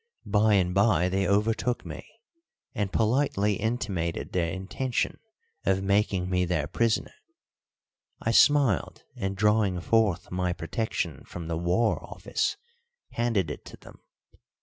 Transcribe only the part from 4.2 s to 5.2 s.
their intention